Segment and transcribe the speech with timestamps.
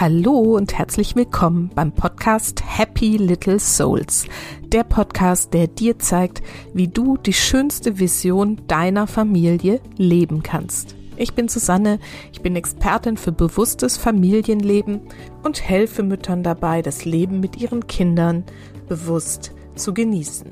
[0.00, 4.24] Hallo und herzlich willkommen beim Podcast Happy Little Souls.
[4.64, 6.40] Der Podcast, der dir zeigt,
[6.72, 10.96] wie du die schönste Vision deiner Familie leben kannst.
[11.18, 11.98] Ich bin Susanne,
[12.32, 15.02] ich bin Expertin für bewusstes Familienleben
[15.42, 18.44] und helfe Müttern dabei, das Leben mit ihren Kindern
[18.88, 20.46] bewusst zu genießen.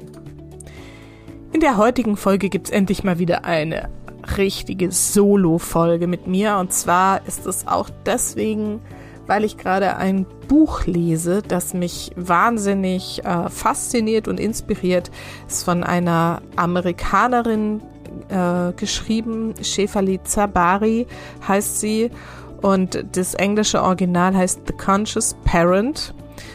[1.55, 3.89] In der heutigen Folge gibt's endlich mal wieder eine
[4.37, 6.59] richtige Solo-Folge mit mir.
[6.59, 8.81] Und zwar ist es auch deswegen,
[9.29, 15.13] weil ich gerade ein Buch lese, das mich wahnsinnig äh, fasziniert und inspiriert.
[15.47, 17.83] Es ist von einer Amerikanerin
[18.31, 21.07] äh, geschrieben, Shefali Zabari
[21.47, 22.11] heißt sie.
[22.63, 26.15] Und das englische Original heißt The Conscious Parent.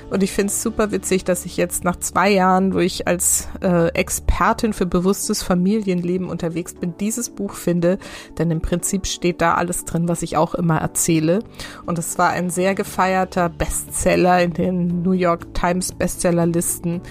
[0.10, 3.48] Und ich finde es super witzig, dass ich jetzt nach zwei Jahren, wo ich als
[3.62, 7.98] äh, Expertin für bewusstes Familienleben unterwegs bin, dieses Buch finde.
[8.38, 11.40] Denn im Prinzip steht da alles drin, was ich auch immer erzähle.
[11.86, 17.02] Und es war ein sehr gefeierter Bestseller in den New York Times Bestsellerlisten.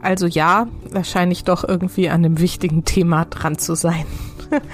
[0.00, 4.04] Also ja, wahrscheinlich doch irgendwie an einem wichtigen Thema dran zu sein.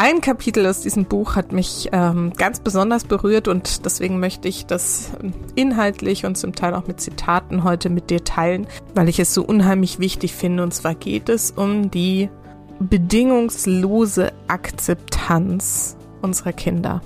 [0.00, 4.64] Ein Kapitel aus diesem Buch hat mich ähm, ganz besonders berührt und deswegen möchte ich
[4.64, 5.10] das
[5.56, 9.42] inhaltlich und zum Teil auch mit Zitaten heute mit dir teilen, weil ich es so
[9.42, 10.62] unheimlich wichtig finde.
[10.62, 12.30] Und zwar geht es um die
[12.78, 17.02] bedingungslose Akzeptanz unserer Kinder.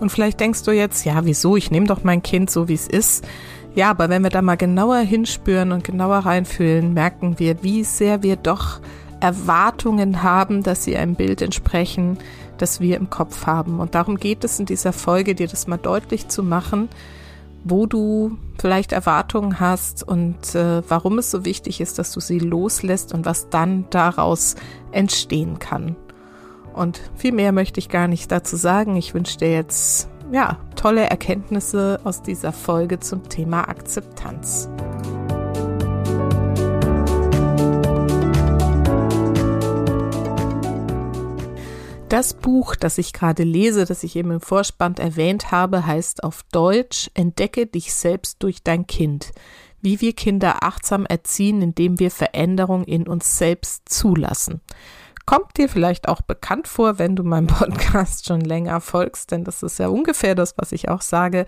[0.00, 1.58] Und vielleicht denkst du jetzt, ja, wieso?
[1.58, 3.22] Ich nehme doch mein Kind so, wie es ist.
[3.74, 8.22] Ja, aber wenn wir da mal genauer hinspüren und genauer reinfühlen, merken wir, wie sehr
[8.22, 8.80] wir doch
[9.20, 12.18] Erwartungen haben, dass sie einem Bild entsprechen,
[12.58, 13.80] das wir im Kopf haben.
[13.80, 16.88] Und darum geht es in dieser Folge, dir das mal deutlich zu machen,
[17.64, 22.38] wo du vielleicht Erwartungen hast und äh, warum es so wichtig ist, dass du sie
[22.38, 24.56] loslässt und was dann daraus
[24.92, 25.96] entstehen kann.
[26.74, 28.96] Und viel mehr möchte ich gar nicht dazu sagen.
[28.96, 34.68] Ich wünsche dir jetzt ja tolle Erkenntnisse aus dieser Folge zum Thema Akzeptanz.
[42.10, 46.42] Das Buch, das ich gerade lese, das ich eben im Vorspann erwähnt habe, heißt auf
[46.50, 49.30] Deutsch Entdecke dich selbst durch dein Kind.
[49.80, 54.60] Wie wir Kinder achtsam erziehen, indem wir Veränderung in uns selbst zulassen
[55.30, 59.62] kommt dir vielleicht auch bekannt vor, wenn du meinem Podcast schon länger folgst, denn das
[59.62, 61.46] ist ja ungefähr das, was ich auch sage.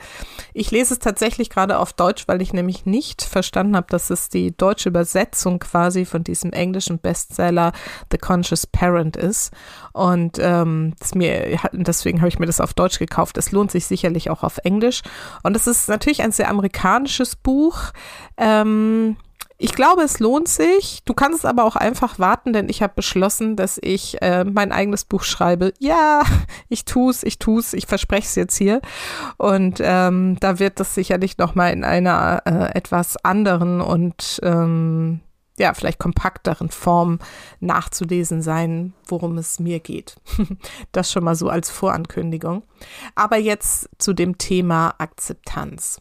[0.54, 4.28] Ich lese es tatsächlich gerade auf Deutsch, weil ich nämlich nicht verstanden habe, dass es
[4.28, 7.72] die deutsche Übersetzung quasi von diesem englischen Bestseller
[8.12, 9.52] The Conscious Parent ist.
[9.92, 13.36] Und ähm, mir, deswegen habe ich mir das auf Deutsch gekauft.
[13.36, 15.02] Es lohnt sich sicherlich auch auf Englisch.
[15.42, 17.90] Und es ist natürlich ein sehr amerikanisches Buch.
[18.36, 19.16] Ähm,
[19.58, 21.02] ich glaube, es lohnt sich.
[21.04, 25.04] Du kannst aber auch einfach warten, denn ich habe beschlossen, dass ich äh, mein eigenes
[25.04, 25.72] Buch schreibe.
[25.78, 26.22] Ja,
[26.68, 28.80] ich tu's, ich tu's, ich verspreche es jetzt hier.
[29.36, 35.20] Und ähm, da wird das sicherlich noch mal in einer äh, etwas anderen und ähm,
[35.58, 37.18] ja, vielleicht kompakteren Form
[37.60, 40.16] nachzulesen sein, worum es mir geht.
[40.92, 42.62] das schon mal so als Vorankündigung.
[43.14, 46.00] Aber jetzt zu dem Thema Akzeptanz.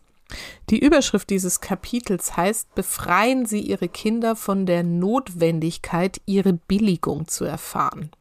[0.70, 7.46] Die Überschrift dieses Kapitels heißt, befreien Sie Ihre Kinder von der Notwendigkeit, ihre Billigung zu
[7.46, 8.12] erfahren.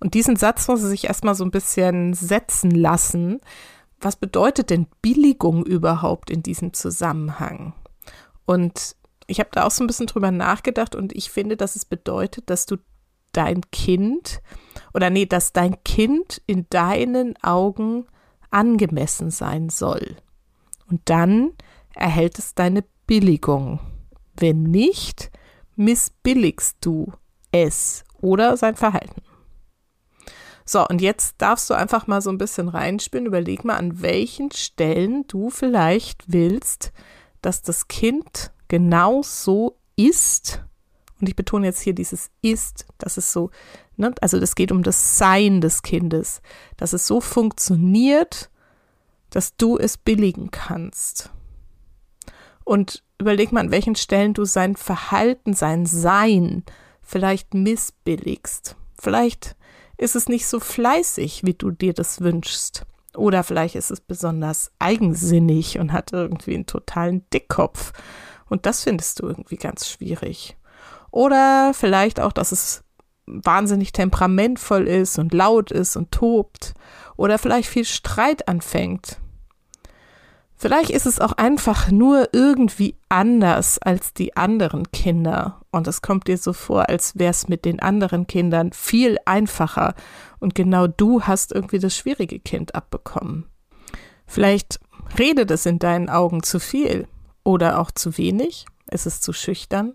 [0.00, 3.40] Und diesen Satz muss Sie sich erstmal so ein bisschen setzen lassen.
[4.00, 7.72] Was bedeutet denn Billigung überhaupt in diesem Zusammenhang?
[8.44, 8.96] Und
[9.28, 12.50] ich habe da auch so ein bisschen drüber nachgedacht und ich finde, dass es bedeutet,
[12.50, 12.76] dass du
[13.30, 14.42] dein Kind
[14.92, 18.06] oder nee, dass dein Kind in deinen Augen
[18.50, 20.16] angemessen sein soll
[20.92, 21.52] und dann
[21.94, 23.80] erhält es deine Billigung.
[24.36, 25.30] Wenn nicht,
[25.74, 27.12] missbilligst du
[27.50, 29.22] es oder sein Verhalten.
[30.66, 33.26] So, und jetzt darfst du einfach mal so ein bisschen reinspielen.
[33.26, 36.92] Überleg mal, an welchen Stellen du vielleicht willst,
[37.40, 40.62] dass das Kind genau so ist.
[41.20, 43.50] Und ich betone jetzt hier dieses ist, dass es so,
[43.96, 46.42] ne, also es geht um das Sein des Kindes,
[46.76, 48.50] dass es so funktioniert,
[49.32, 51.30] dass du es billigen kannst.
[52.64, 56.64] Und überleg mal, an welchen Stellen du sein Verhalten, sein Sein
[57.02, 58.76] vielleicht missbilligst.
[58.98, 59.56] Vielleicht
[59.96, 62.86] ist es nicht so fleißig, wie du dir das wünschst.
[63.16, 67.92] Oder vielleicht ist es besonders eigensinnig und hat irgendwie einen totalen Dickkopf.
[68.48, 70.56] Und das findest du irgendwie ganz schwierig.
[71.10, 72.84] Oder vielleicht auch, dass es
[73.26, 76.74] wahnsinnig temperamentvoll ist und laut ist und tobt.
[77.16, 79.18] Oder vielleicht viel Streit anfängt.
[80.62, 85.60] Vielleicht ist es auch einfach nur irgendwie anders als die anderen Kinder.
[85.72, 89.94] Und es kommt dir so vor, als wäre es mit den anderen Kindern viel einfacher.
[90.38, 93.46] Und genau du hast irgendwie das schwierige Kind abbekommen.
[94.26, 94.78] Vielleicht
[95.18, 97.06] Redet es in deinen Augen zu viel
[97.44, 98.66] oder auch zu wenig?
[98.90, 99.94] Ist es zu schüchtern?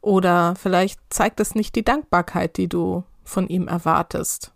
[0.00, 4.52] Oder vielleicht zeigt es nicht die Dankbarkeit, die du von ihm erwartest.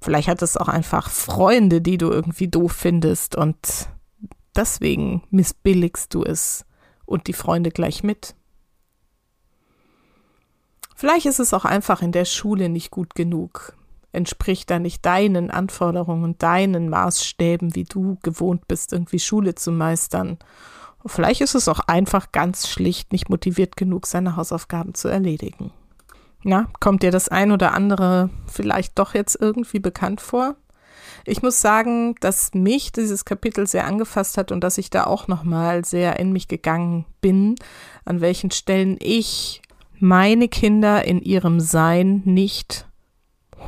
[0.00, 3.88] Vielleicht hat es auch einfach Freunde, die du irgendwie doof findest und
[4.58, 6.66] deswegen missbilligst du es
[7.06, 8.34] und die Freunde gleich mit.
[10.94, 13.74] Vielleicht ist es auch einfach in der Schule nicht gut genug,
[14.10, 20.38] entspricht da nicht deinen Anforderungen, deinen Maßstäben, wie du gewohnt bist, irgendwie Schule zu meistern.
[21.04, 25.70] Und vielleicht ist es auch einfach ganz schlicht nicht motiviert genug, seine Hausaufgaben zu erledigen.
[26.42, 30.56] Na, kommt dir das ein oder andere vielleicht doch jetzt irgendwie bekannt vor?
[31.24, 35.28] Ich muss sagen, dass mich dieses Kapitel sehr angefasst hat und dass ich da auch
[35.28, 37.56] nochmal sehr in mich gegangen bin,
[38.04, 39.62] an welchen Stellen ich
[39.98, 42.86] meine Kinder in ihrem Sein nicht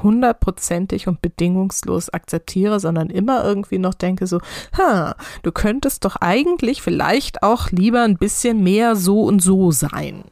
[0.03, 4.41] hundertprozentig und bedingungslos akzeptiere, sondern immer irgendwie noch denke so,
[4.77, 10.25] ha, du könntest doch eigentlich vielleicht auch lieber ein bisschen mehr so und so sein.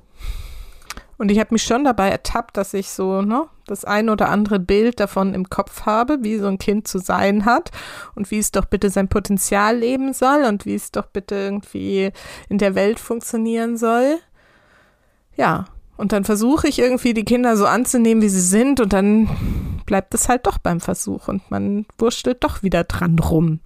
[1.18, 4.60] Und ich habe mich schon dabei ertappt, dass ich so ne, das ein oder andere
[4.60, 7.72] Bild davon im Kopf habe, wie so ein Kind zu sein hat
[8.14, 12.12] und wie es doch bitte sein Potenzial leben soll und wie es doch bitte irgendwie
[12.48, 14.18] in der Welt funktionieren soll.
[15.36, 15.66] Ja,
[15.96, 19.28] und dann versuche ich irgendwie die Kinder so anzunehmen, wie sie sind, und dann
[19.84, 23.58] bleibt es halt doch beim Versuch und man wurstelt doch wieder dran rum.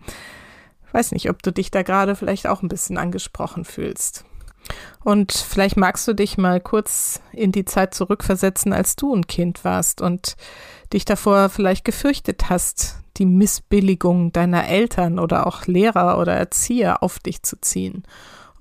[0.93, 4.25] Weiß nicht, ob du dich da gerade vielleicht auch ein bisschen angesprochen fühlst.
[5.05, 9.65] Und vielleicht magst du dich mal kurz in die Zeit zurückversetzen, als du ein Kind
[9.65, 10.37] warst und
[10.93, 17.19] dich davor vielleicht gefürchtet hast, die Missbilligung deiner Eltern oder auch Lehrer oder Erzieher auf
[17.19, 18.05] dich zu ziehen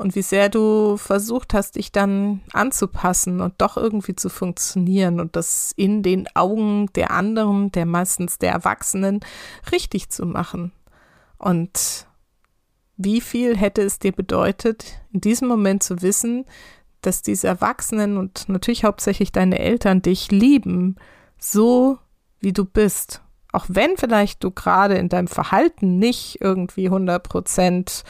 [0.01, 5.36] und wie sehr du versucht hast, dich dann anzupassen und doch irgendwie zu funktionieren und
[5.36, 9.19] das in den Augen der anderen, der meistens der Erwachsenen,
[9.71, 10.71] richtig zu machen.
[11.38, 12.07] Und
[13.03, 16.45] wie viel hätte es dir bedeutet, in diesem Moment zu wissen,
[17.01, 20.95] dass diese Erwachsenen und natürlich hauptsächlich deine Eltern dich lieben,
[21.38, 21.98] so
[22.39, 23.21] wie du bist.
[23.51, 28.03] Auch wenn vielleicht du gerade in deinem Verhalten nicht irgendwie 100 Prozent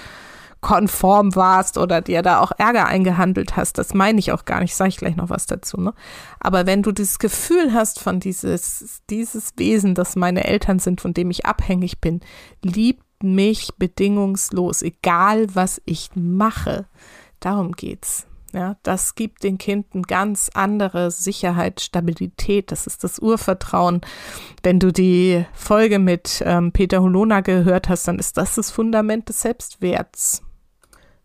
[0.62, 3.80] konform warst oder dir da auch Ärger eingehandelt hast.
[3.80, 5.82] Das meine ich auch gar nicht, sage ich gleich noch was dazu.
[5.82, 5.94] Ne?
[6.40, 11.16] Aber wenn du dieses Gefühl hast von dieses, dieses Wesen, das meine Eltern sind, von
[11.16, 12.22] dem ich abhängig bin,
[12.62, 16.86] liebt mich bedingungslos, egal was ich mache.
[17.40, 18.28] Darum geht's.
[18.54, 22.72] Ja, das gibt dem Kind eine ganz andere Sicherheit, Stabilität.
[22.72, 24.02] Das ist das Urvertrauen.
[24.62, 29.30] Wenn du die Folge mit ähm, Peter Holona gehört hast, dann ist das das Fundament
[29.30, 30.44] des Selbstwerts.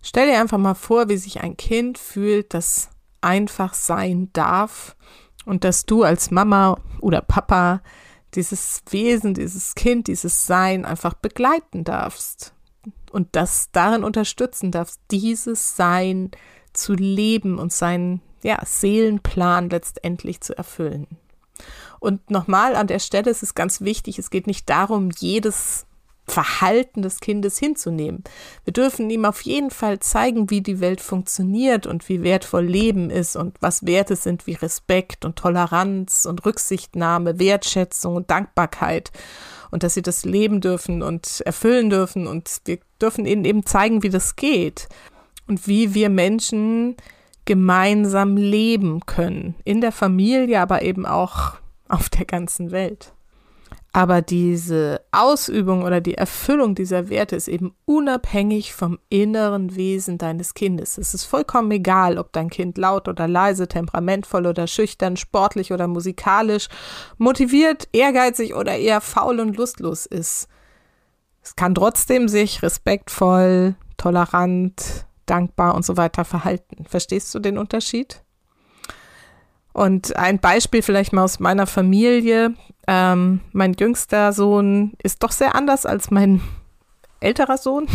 [0.02, 2.90] Stell dir einfach mal vor, wie sich ein Kind fühlt, das
[3.20, 4.94] einfach sein darf
[5.46, 7.80] und dass du als Mama oder Papa
[8.36, 12.52] dieses Wesen, dieses Kind, dieses Sein einfach begleiten darfst
[13.10, 16.30] und das darin unterstützen darfst, dieses Sein
[16.72, 21.06] zu leben und seinen ja, Seelenplan letztendlich zu erfüllen.
[21.98, 25.85] Und nochmal an der Stelle ist es ganz wichtig, es geht nicht darum, jedes
[26.26, 28.24] Verhalten des Kindes hinzunehmen.
[28.64, 33.10] Wir dürfen ihm auf jeden Fall zeigen, wie die Welt funktioniert und wie wertvoll Leben
[33.10, 39.12] ist und was Werte sind wie Respekt und Toleranz und Rücksichtnahme, Wertschätzung und Dankbarkeit
[39.70, 44.02] und dass sie das leben dürfen und erfüllen dürfen und wir dürfen ihnen eben zeigen,
[44.02, 44.88] wie das geht
[45.46, 46.96] und wie wir Menschen
[47.44, 51.54] gemeinsam leben können, in der Familie, aber eben auch
[51.88, 53.12] auf der ganzen Welt.
[53.96, 60.52] Aber diese Ausübung oder die Erfüllung dieser Werte ist eben unabhängig vom inneren Wesen deines
[60.52, 60.98] Kindes.
[60.98, 65.88] Es ist vollkommen egal, ob dein Kind laut oder leise, temperamentvoll oder schüchtern, sportlich oder
[65.88, 66.68] musikalisch,
[67.16, 70.48] motiviert, ehrgeizig oder eher faul und lustlos ist.
[71.42, 76.84] Es kann trotzdem sich respektvoll, tolerant, dankbar und so weiter verhalten.
[76.84, 78.25] Verstehst du den Unterschied?
[79.76, 82.54] Und ein Beispiel vielleicht mal aus meiner Familie.
[82.86, 86.40] Ähm, mein jüngster Sohn ist doch sehr anders als mein
[87.20, 87.86] älterer Sohn.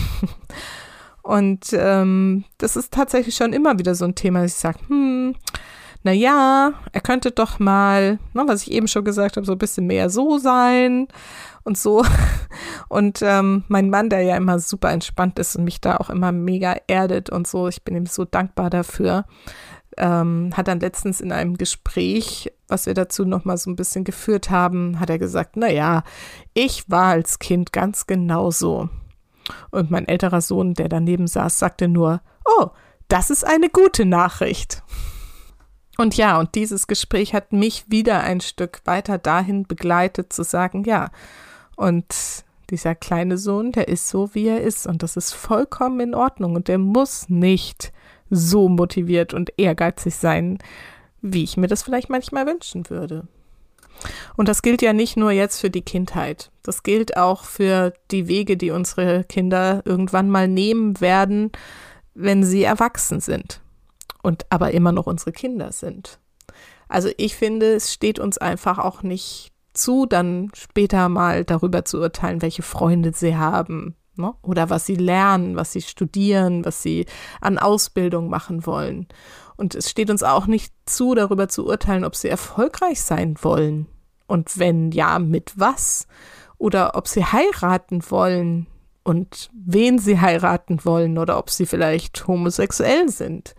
[1.23, 5.33] Und ähm, das ist tatsächlich schon immer wieder so ein Thema, dass ich sage, hm,
[6.03, 9.57] na ja, er könnte doch mal, ne, was ich eben schon gesagt habe, so ein
[9.57, 11.07] bisschen mehr so sein
[11.63, 12.05] und so.
[12.89, 16.33] Und ähm, mein Mann, der ja immer super entspannt ist und mich da auch immer
[16.33, 19.23] mega erdet und so, ich bin ihm so dankbar dafür
[19.97, 24.03] ähm, hat dann letztens in einem Gespräch, was wir dazu noch mal so ein bisschen
[24.03, 26.03] geführt haben, hat er gesagt, na ja,
[26.53, 28.89] ich war als Kind ganz genauso.
[29.71, 32.67] Und mein älterer Sohn, der daneben saß, sagte nur, oh,
[33.07, 34.83] das ist eine gute Nachricht.
[35.97, 40.83] Und ja, und dieses Gespräch hat mich wieder ein Stück weiter dahin begleitet zu sagen,
[40.85, 41.11] ja,
[41.75, 42.05] und
[42.69, 44.87] dieser kleine Sohn, der ist so, wie er ist.
[44.87, 46.55] Und das ist vollkommen in Ordnung.
[46.55, 47.91] Und der muss nicht
[48.31, 50.57] so motiviert und ehrgeizig sein,
[51.21, 53.27] wie ich mir das vielleicht manchmal wünschen würde.
[54.35, 56.49] Und das gilt ja nicht nur jetzt für die Kindheit.
[56.63, 61.51] Das gilt auch für die Wege, die unsere Kinder irgendwann mal nehmen werden,
[62.15, 63.61] wenn sie erwachsen sind
[64.23, 66.19] und aber immer noch unsere Kinder sind.
[66.87, 71.99] Also ich finde, es steht uns einfach auch nicht zu, dann später mal darüber zu
[71.99, 74.33] urteilen, welche Freunde sie haben ne?
[74.41, 77.05] oder was sie lernen, was sie studieren, was sie
[77.39, 79.07] an Ausbildung machen wollen.
[79.57, 83.87] Und es steht uns auch nicht zu, darüber zu urteilen, ob sie erfolgreich sein wollen.
[84.27, 86.07] Und wenn ja, mit was?
[86.57, 88.67] Oder ob sie heiraten wollen
[89.03, 93.55] und wen sie heiraten wollen oder ob sie vielleicht homosexuell sind.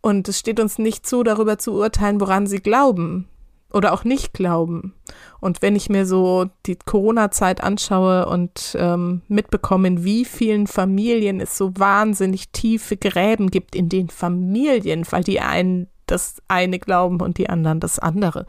[0.00, 3.29] Und es steht uns nicht zu, darüber zu urteilen, woran sie glauben
[3.72, 4.94] oder auch nicht glauben.
[5.40, 11.40] Und wenn ich mir so die Corona-Zeit anschaue und ähm, mitbekomme, in wie vielen Familien
[11.40, 17.20] es so wahnsinnig tiefe Gräben gibt in den Familien, weil die einen das eine glauben
[17.20, 18.46] und die anderen das andere,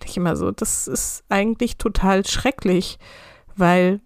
[0.00, 2.98] denke ich immer so, das ist eigentlich total schrecklich,
[3.56, 4.00] weil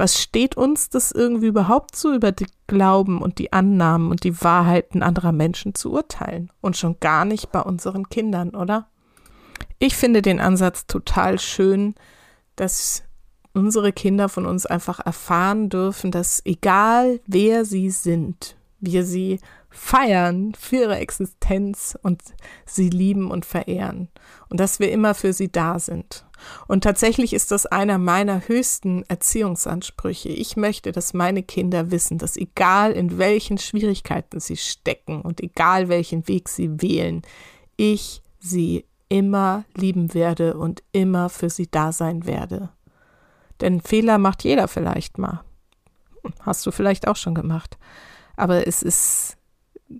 [0.00, 4.42] was steht uns das irgendwie überhaupt zu, über die Glauben und die Annahmen und die
[4.42, 6.50] Wahrheiten anderer Menschen zu urteilen?
[6.62, 8.88] Und schon gar nicht bei unseren Kindern, oder?
[9.82, 11.94] Ich finde den Ansatz total schön,
[12.54, 13.02] dass
[13.54, 20.52] unsere Kinder von uns einfach erfahren dürfen, dass egal wer sie sind, wir sie feiern
[20.54, 22.22] für ihre Existenz und
[22.66, 24.08] sie lieben und verehren
[24.50, 26.26] und dass wir immer für sie da sind.
[26.68, 30.28] Und tatsächlich ist das einer meiner höchsten Erziehungsansprüche.
[30.28, 35.88] Ich möchte, dass meine Kinder wissen, dass egal in welchen Schwierigkeiten sie stecken und egal
[35.88, 37.22] welchen Weg sie wählen,
[37.78, 42.70] ich sie immer lieben werde und immer für sie da sein werde.
[43.60, 45.44] Denn Fehler macht jeder vielleicht mal.
[46.40, 47.76] Hast du vielleicht auch schon gemacht.
[48.36, 49.36] Aber es ist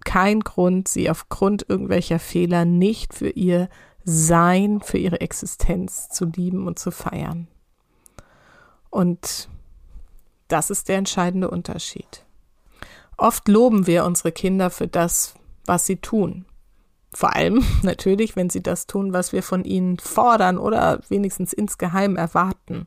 [0.05, 3.69] kein Grund, sie aufgrund irgendwelcher Fehler nicht für ihr
[4.05, 7.49] sein, für ihre Existenz zu lieben und zu feiern.
[8.89, 9.49] Und
[10.49, 12.25] das ist der entscheidende Unterschied.
[13.17, 15.35] Oft loben wir unsere Kinder für das,
[15.67, 16.47] was sie tun.
[17.13, 22.17] Vor allem natürlich, wenn sie das tun, was wir von ihnen fordern oder wenigstens insgeheim
[22.17, 22.87] erwarten.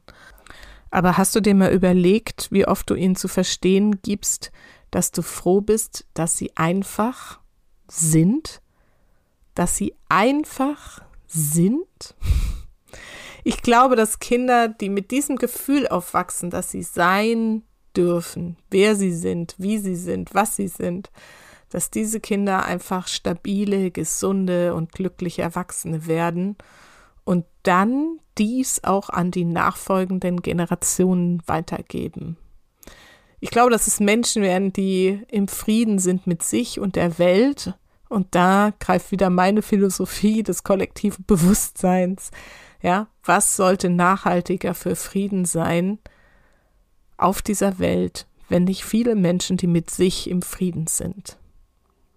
[0.92, 4.52] Aber hast du dir mal überlegt, wie oft du ihnen zu verstehen gibst,
[4.92, 7.40] dass du froh bist, dass sie einfach
[7.88, 8.62] sind
[9.56, 11.86] dass sie einfach sind?
[13.46, 17.64] Ich glaube, dass Kinder, die mit diesem Gefühl aufwachsen, dass sie sein
[17.94, 21.12] dürfen, wer sie sind, wie sie sind, was sie sind,
[21.74, 26.56] dass diese Kinder einfach stabile, gesunde und glückliche Erwachsene werden
[27.24, 32.38] und dann dies auch an die nachfolgenden Generationen weitergeben.
[33.40, 37.74] Ich glaube, dass es Menschen werden, die im Frieden sind mit sich und der Welt
[38.08, 42.30] und da greift wieder meine Philosophie des kollektiven Bewusstseins.
[42.84, 45.98] Ja, was sollte nachhaltiger für Frieden sein
[47.18, 51.40] auf dieser Welt, wenn nicht viele Menschen, die mit sich im Frieden sind?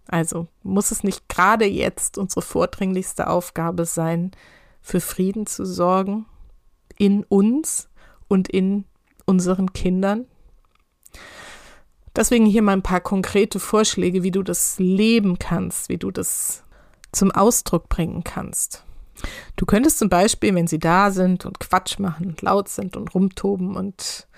[0.09, 4.31] Also muss es nicht gerade jetzt unsere vordringlichste Aufgabe sein,
[4.81, 6.27] für Frieden zu sorgen
[6.97, 7.89] in uns
[8.29, 8.85] und in
[9.25, 10.27] unseren Kindern?
[12.15, 16.63] Deswegen hier mal ein paar konkrete Vorschläge, wie du das leben kannst, wie du das
[17.13, 18.85] zum Ausdruck bringen kannst.
[19.57, 23.15] Du könntest zum Beispiel, wenn sie da sind und Quatsch machen und laut sind und
[23.15, 24.29] rumtoben und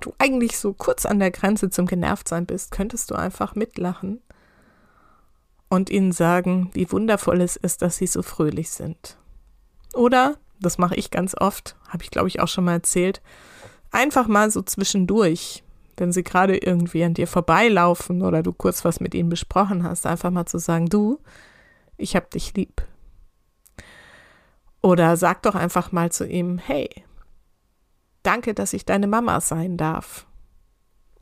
[0.00, 4.20] du eigentlich so kurz an der Grenze zum Genervtsein bist, könntest du einfach mitlachen
[5.68, 9.16] und ihnen sagen, wie wundervoll es ist, dass sie so fröhlich sind.
[9.94, 13.22] Oder, das mache ich ganz oft, habe ich glaube ich auch schon mal erzählt,
[13.90, 15.62] einfach mal so zwischendurch
[16.00, 20.06] wenn sie gerade irgendwie an dir vorbeilaufen oder du kurz was mit ihnen besprochen hast,
[20.06, 21.20] einfach mal zu sagen, du,
[21.96, 22.82] ich hab dich lieb.
[24.80, 26.88] Oder sag doch einfach mal zu ihm, hey,
[28.22, 30.26] danke, dass ich deine Mama sein darf.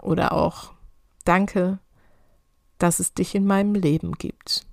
[0.02, 0.74] Oder auch,
[1.24, 1.78] danke,
[2.78, 4.66] dass es dich in meinem Leben gibt.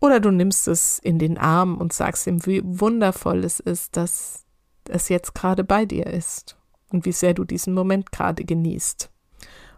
[0.00, 4.44] Oder du nimmst es in den Arm und sagst ihm, wie wundervoll es ist, dass
[4.88, 6.56] es jetzt gerade bei dir ist
[6.90, 9.10] und wie sehr du diesen Moment gerade genießt.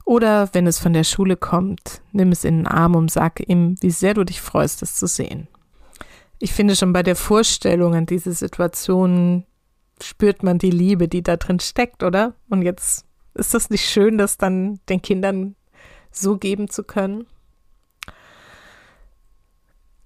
[0.05, 3.77] Oder wenn es von der Schule kommt, nimm es in den Arm und sag ihm,
[3.81, 5.49] wie sehr du dich freust, es zu sehen.
[6.39, 9.45] Ich finde schon bei der Vorstellung an diese Situation
[10.03, 12.35] spürt man die Liebe, die da drin steckt, oder?
[12.49, 15.55] Und jetzt ist das nicht schön, das dann den Kindern
[16.11, 17.27] so geben zu können?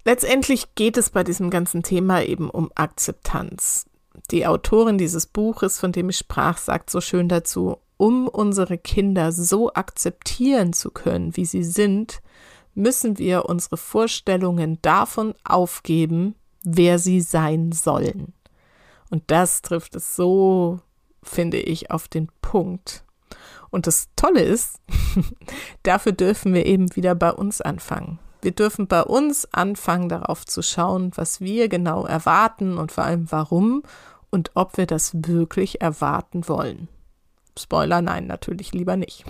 [0.05, 3.87] Letztendlich geht es bei diesem ganzen Thema eben um Akzeptanz
[4.31, 9.33] Die Autorin dieses Buches, von dem ich sprach, sagt so schön dazu, um unsere Kinder
[9.33, 12.21] so akzeptieren zu können, wie sie sind,
[12.75, 16.35] müssen wir unsere Vorstellungen davon aufgeben,
[16.65, 18.35] wer sie sein sollen.
[19.11, 20.81] Und das trifft es so,
[21.23, 23.04] finde ich, auf den Punkt.
[23.75, 24.79] Und das Tolle ist,
[25.83, 28.21] dafür dürfen wir eben wieder bei uns anfangen.
[28.41, 33.33] Wir dürfen bei uns anfangen, darauf zu schauen, was wir genau erwarten und vor allem
[33.33, 33.83] warum
[34.31, 36.87] und ob wir das wirklich erwarten wollen.
[37.59, 39.25] Spoiler, nein, natürlich lieber nicht.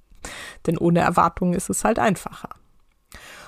[0.66, 2.48] Denn ohne Erwartungen ist es halt einfacher.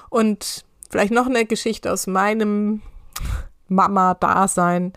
[0.09, 2.81] Und vielleicht noch eine Geschichte aus meinem
[3.67, 4.93] Mama-Dasein.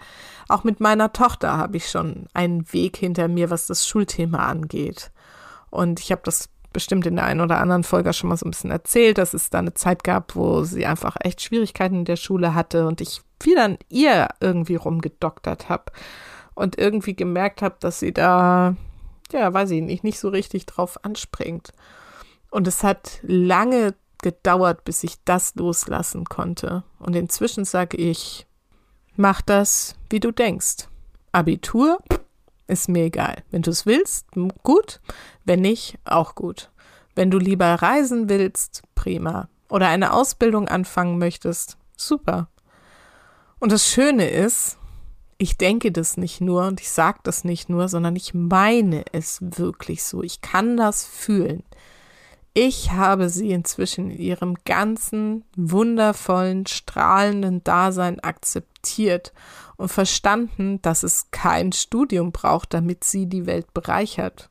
[0.49, 5.09] Auch mit meiner Tochter habe ich schon einen Weg hinter mir, was das Schulthema angeht.
[5.71, 8.51] Und ich habe das bestimmt in der einen oder anderen Folge schon mal so ein
[8.51, 12.15] bisschen erzählt, dass es da eine Zeit gab, wo sie einfach echt Schwierigkeiten in der
[12.15, 15.91] Schule hatte und ich viel an ihr irgendwie rumgedoktert habe
[16.53, 18.75] und irgendwie gemerkt habe, dass sie da,
[19.31, 21.73] ja, weiß ich nicht, nicht so richtig drauf anspringt.
[22.49, 26.83] Und es hat lange gedauert, bis ich das loslassen konnte.
[26.99, 28.45] Und inzwischen sage ich,
[29.15, 30.87] mach das, wie du denkst.
[31.31, 31.97] Abitur
[32.71, 33.43] ist mir egal.
[33.51, 34.27] Wenn du es willst,
[34.63, 35.01] gut.
[35.45, 36.71] Wenn nicht, auch gut.
[37.15, 39.49] Wenn du lieber reisen willst, prima.
[39.69, 42.49] Oder eine Ausbildung anfangen möchtest, super.
[43.59, 44.77] Und das Schöne ist,
[45.37, 49.39] ich denke das nicht nur und ich sage das nicht nur, sondern ich meine es
[49.41, 50.23] wirklich so.
[50.23, 51.63] Ich kann das fühlen.
[52.53, 59.31] Ich habe sie inzwischen in ihrem ganzen wundervollen, strahlenden Dasein akzeptiert
[59.77, 64.49] und verstanden, dass es kein Studium braucht, damit sie die Welt bereichert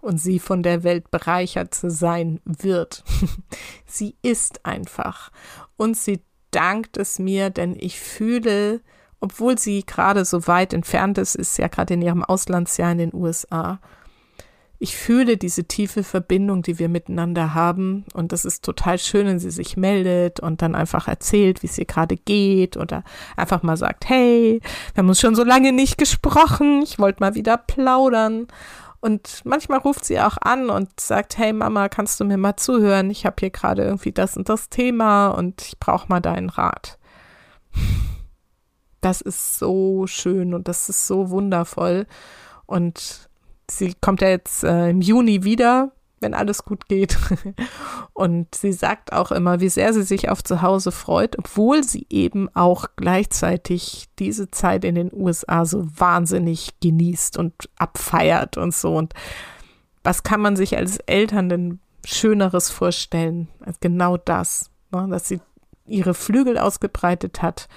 [0.00, 3.04] und sie von der Welt bereichert zu sein wird.
[3.86, 5.30] sie ist einfach
[5.76, 8.80] und sie dankt es mir, denn ich fühle,
[9.20, 13.14] obwohl sie gerade so weit entfernt ist, ist ja gerade in ihrem Auslandsjahr in den
[13.14, 13.78] USA,
[14.82, 18.04] ich fühle diese tiefe Verbindung, die wir miteinander haben.
[18.14, 21.78] Und das ist total schön, wenn sie sich meldet und dann einfach erzählt, wie es
[21.78, 23.04] ihr gerade geht oder
[23.36, 24.60] einfach mal sagt, hey,
[24.92, 28.48] wir haben uns schon so lange nicht gesprochen, ich wollte mal wieder plaudern.
[29.00, 33.08] Und manchmal ruft sie auch an und sagt, hey Mama, kannst du mir mal zuhören?
[33.08, 36.98] Ich habe hier gerade irgendwie das und das Thema und ich brauche mal deinen Rat.
[39.00, 42.08] Das ist so schön und das ist so wundervoll.
[42.66, 43.28] Und
[43.78, 47.18] sie kommt ja jetzt äh, im Juni wieder, wenn alles gut geht.
[48.14, 52.06] Und sie sagt auch immer, wie sehr sie sich auf zu Hause freut, obwohl sie
[52.10, 58.96] eben auch gleichzeitig diese Zeit in den USA so wahnsinnig genießt und abfeiert und so.
[58.96, 59.14] Und
[60.04, 65.06] was kann man sich als Eltern denn Schöneres vorstellen als genau das, ne?
[65.08, 65.40] dass sie
[65.86, 67.68] ihre Flügel ausgebreitet hat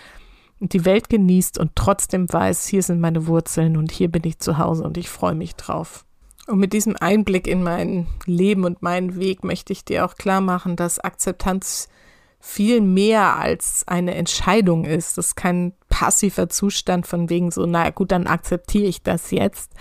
[0.74, 4.58] die Welt genießt und trotzdem weiß, hier sind meine Wurzeln und hier bin ich zu
[4.58, 6.06] Hause und ich freue mich drauf.
[6.48, 10.42] Und mit diesem Einblick in mein Leben und meinen Weg möchte ich dir auch klar
[10.42, 11.90] machen, dass Akzeptanz
[12.40, 15.18] viel mehr als eine Entscheidung ist.
[15.18, 19.72] Das ist kein passiver Zustand von wegen so, naja gut, dann akzeptiere ich das jetzt,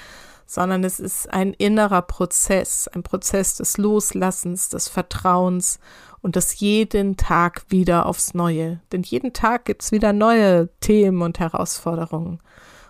[0.47, 5.79] sondern es ist ein innerer Prozess, ein Prozess des Loslassens, des Vertrauens
[6.25, 8.81] und das jeden Tag wieder aufs Neue.
[8.93, 12.41] Denn jeden Tag gibt's wieder neue Themen und Herausforderungen.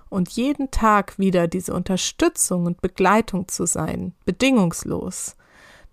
[0.09, 5.35] Und jeden Tag wieder diese Unterstützung und Begleitung zu sein, bedingungslos.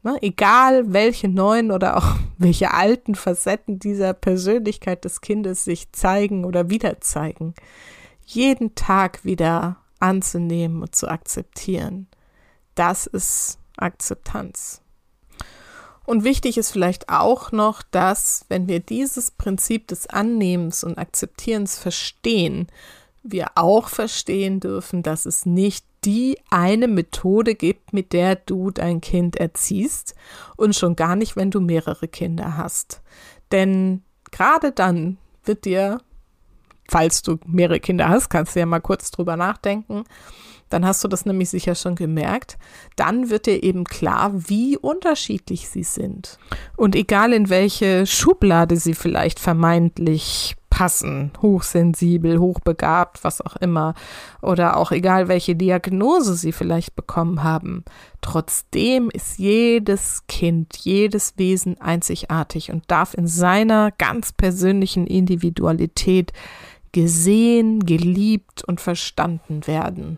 [0.03, 6.45] Ne, egal welche neuen oder auch welche alten Facetten dieser Persönlichkeit des Kindes sich zeigen
[6.45, 7.55] oder wieder zeigen,
[8.23, 12.05] jeden Tag wieder anzunehmen und zu akzeptieren.
[12.75, 14.80] Das ist Akzeptanz.
[16.05, 21.77] Und wichtig ist vielleicht auch noch, dass, wenn wir dieses Prinzip des Annehmens und Akzeptierens
[21.77, 22.67] verstehen,
[23.23, 29.01] wir auch verstehen dürfen, dass es nicht die eine Methode gibt, mit der du dein
[29.01, 30.15] Kind erziehst
[30.57, 33.01] und schon gar nicht, wenn du mehrere Kinder hast.
[33.51, 36.01] Denn gerade dann wird dir,
[36.89, 40.03] falls du mehrere Kinder hast, kannst du ja mal kurz drüber nachdenken,
[40.71, 42.57] dann hast du das nämlich sicher schon gemerkt,
[42.95, 46.39] dann wird dir eben klar, wie unterschiedlich sie sind.
[46.75, 53.93] Und egal in welche Schublade sie vielleicht vermeintlich passen, hochsensibel, hochbegabt, was auch immer,
[54.41, 57.83] oder auch egal welche Diagnose sie vielleicht bekommen haben,
[58.21, 66.31] trotzdem ist jedes Kind, jedes Wesen einzigartig und darf in seiner ganz persönlichen Individualität
[66.93, 70.17] gesehen, geliebt und verstanden werden.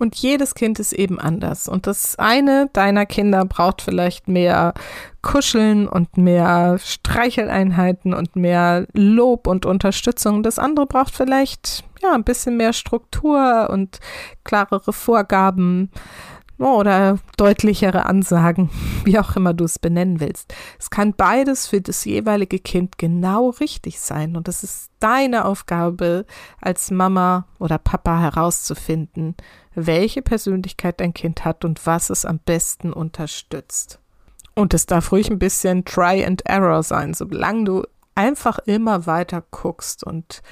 [0.00, 1.68] Und jedes Kind ist eben anders.
[1.68, 4.72] Und das eine deiner Kinder braucht vielleicht mehr
[5.20, 10.42] Kuscheln und mehr Streicheleinheiten und mehr Lob und Unterstützung.
[10.42, 14.00] Das andere braucht vielleicht ja ein bisschen mehr Struktur und
[14.42, 15.90] klarere Vorgaben
[16.68, 18.70] oder deutlichere Ansagen,
[19.04, 20.54] wie auch immer du es benennen willst.
[20.78, 26.26] Es kann beides für das jeweilige Kind genau richtig sein und es ist deine Aufgabe
[26.60, 29.34] als Mama oder Papa herauszufinden,
[29.74, 33.98] welche Persönlichkeit dein Kind hat und was es am besten unterstützt.
[34.54, 39.42] Und es darf ruhig ein bisschen Try and Error sein, solange du einfach immer weiter
[39.50, 40.42] guckst und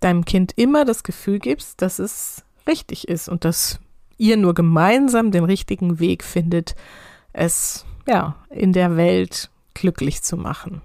[0.00, 3.80] deinem Kind immer das Gefühl gibst, dass es richtig ist und dass
[4.18, 6.74] ihr nur gemeinsam den richtigen Weg findet,
[7.32, 10.82] es ja in der Welt glücklich zu machen.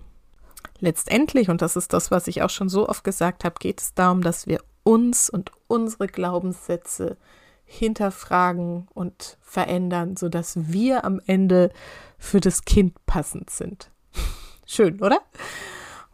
[0.80, 3.94] Letztendlich, und das ist das, was ich auch schon so oft gesagt habe, geht es
[3.94, 7.18] darum, dass wir uns und unsere Glaubenssätze
[7.66, 11.72] hinterfragen und verändern, sodass wir am Ende
[12.18, 13.92] für das Kind passend sind.
[14.66, 15.20] Schön, oder?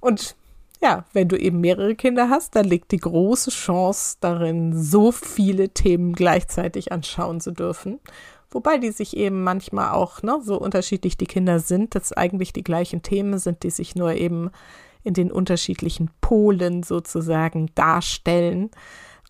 [0.02, 0.36] Und
[0.86, 5.70] ja, wenn du eben mehrere Kinder hast, dann liegt die große Chance darin, so viele
[5.70, 8.00] Themen gleichzeitig anschauen zu dürfen.
[8.52, 12.64] Wobei die sich eben manchmal auch, ne, so unterschiedlich die Kinder sind, dass eigentlich die
[12.64, 14.52] gleichen Themen sind, die sich nur eben
[15.04, 18.70] in den unterschiedlichen Polen sozusagen darstellen.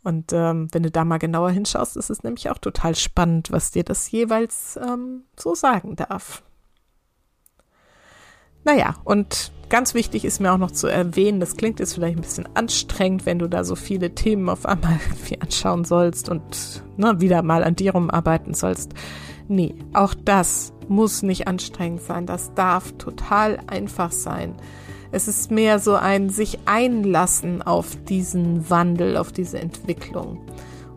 [0.03, 3.71] Und ähm, wenn du da mal genauer hinschaust, ist es nämlich auch total spannend, was
[3.71, 6.43] dir das jeweils ähm, so sagen darf.
[8.65, 12.23] Naja, und ganz wichtig ist mir auch noch zu erwähnen, das klingt jetzt vielleicht ein
[12.23, 14.99] bisschen anstrengend, wenn du da so viele Themen auf einmal
[15.39, 18.93] anschauen sollst und ne, wieder mal an dir rumarbeiten sollst.
[19.47, 22.25] Nee, auch das muss nicht anstrengend sein.
[22.25, 24.55] Das darf total einfach sein.
[25.11, 30.41] Es ist mehr so ein sich einlassen auf diesen Wandel, auf diese Entwicklung.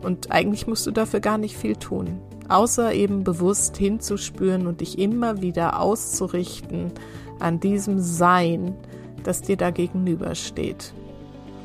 [0.01, 4.97] Und eigentlich musst du dafür gar nicht viel tun, außer eben bewusst hinzuspüren und dich
[4.97, 6.91] immer wieder auszurichten
[7.39, 8.75] an diesem Sein,
[9.23, 10.93] das dir da gegenübersteht.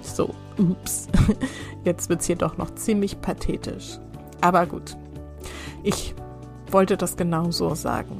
[0.02, 1.08] So, ups,
[1.84, 3.98] jetzt wird es hier doch noch ziemlich pathetisch.
[4.40, 4.96] Aber gut,
[5.82, 6.14] ich
[6.70, 8.18] wollte das genau so sagen.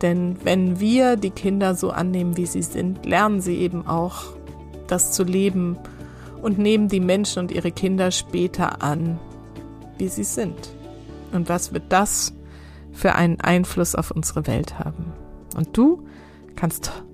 [0.00, 4.24] Denn wenn wir die Kinder so annehmen, wie sie sind, lernen sie eben auch,
[4.88, 5.78] das zu leben
[6.42, 9.18] und nehmen die Menschen und ihre Kinder später an,
[9.98, 10.74] wie sie sind.
[11.32, 12.34] Und was wird das
[12.92, 15.12] für einen Einfluss auf unsere Welt haben?
[15.56, 16.04] Und du
[16.56, 17.04] kannst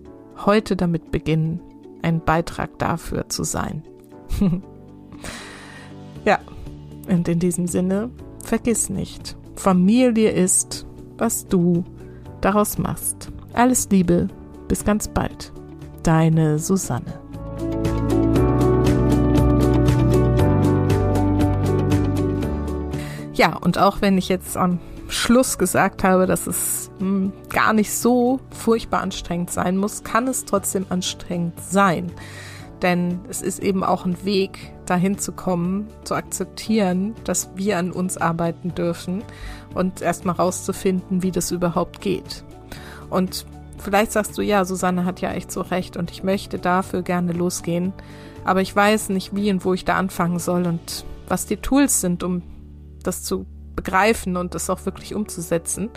[0.45, 1.61] heute damit beginnen,
[2.03, 3.83] ein Beitrag dafür zu sein.
[6.25, 6.39] ja,
[7.09, 8.11] und in diesem Sinne,
[8.43, 11.85] vergiss nicht, Familie ist, was du
[12.41, 13.33] daraus machst.
[13.53, 14.29] Alles Liebe,
[14.69, 15.53] bis ganz bald.
[16.03, 17.21] Deine Susanne.
[23.35, 27.73] Ja, und auch wenn ich jetzt am Schluss gesagt habe, dass es mh, hm, gar
[27.73, 32.13] nicht so furchtbar anstrengend sein muss, kann es trotzdem anstrengend sein.
[32.83, 37.91] Denn es ist eben auch ein Weg, dahin zu kommen, zu akzeptieren, dass wir an
[37.91, 39.25] uns arbeiten dürfen
[39.75, 42.45] und erstmal rauszufinden, wie das überhaupt geht.
[43.11, 43.47] Und
[43.79, 47.33] vielleicht sagst du, ja, Susanne hat ja echt so recht und ich möchte dafür gerne
[47.33, 47.93] losgehen,
[48.45, 52.01] aber ich weiß nicht, wie und wo ich da anfangen soll und was die Tools
[52.01, 52.43] sind, um
[53.03, 53.47] das zu
[53.83, 55.91] begreifen und das auch wirklich umzusetzen.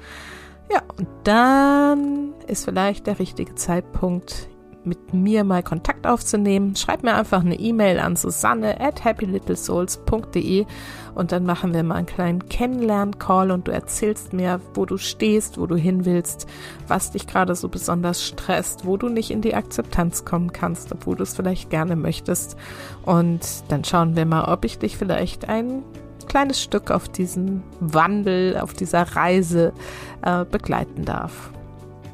[0.72, 4.48] Ja, und dann ist vielleicht der richtige Zeitpunkt,
[4.84, 6.76] mit mir mal Kontakt aufzunehmen.
[6.76, 10.66] Schreib mir einfach eine E-Mail an susanne at happylittlesouls.de
[11.14, 15.60] und dann machen wir mal einen kleinen Kennenlern-Call und du erzählst mir, wo du stehst,
[15.60, 16.48] wo du hin willst,
[16.88, 21.16] was dich gerade so besonders stresst, wo du nicht in die Akzeptanz kommen kannst, obwohl
[21.16, 22.56] du es vielleicht gerne möchtest.
[23.04, 25.84] Und dann schauen wir mal, ob ich dich vielleicht ein
[26.32, 29.74] kleines Stück auf diesen Wandel, auf dieser Reise
[30.22, 31.52] äh, begleiten darf.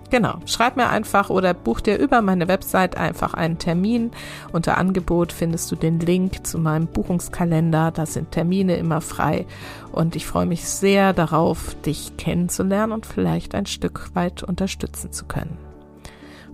[0.09, 4.09] Genau, schreib mir einfach oder buch dir über meine Website einfach einen Termin.
[4.51, 7.91] Unter Angebot findest du den Link zu meinem Buchungskalender.
[7.91, 9.45] Da sind Termine immer frei
[9.91, 15.25] und ich freue mich sehr darauf, dich kennenzulernen und vielleicht ein Stück weit unterstützen zu
[15.25, 15.57] können.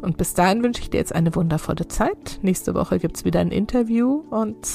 [0.02, 2.40] Und bis dahin wünsche ich dir jetzt eine wundervolle Zeit.
[2.42, 4.68] Nächste Woche gibt es wieder ein Interview und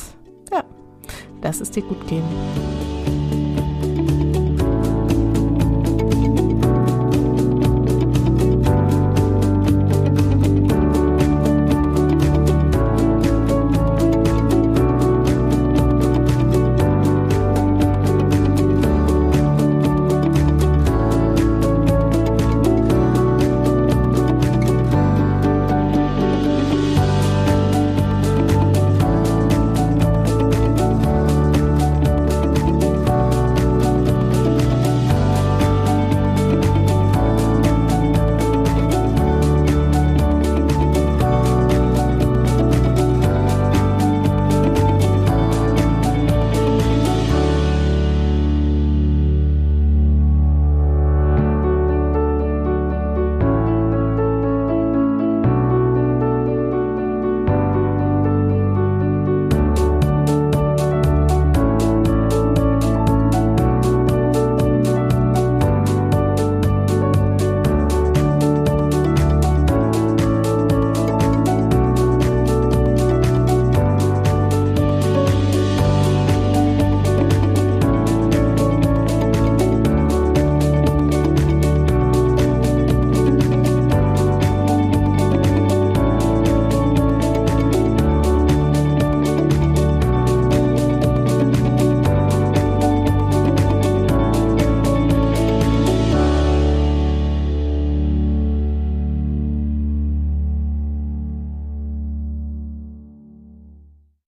[0.51, 0.65] ja,
[1.43, 2.25] Lass es dir gut gehen.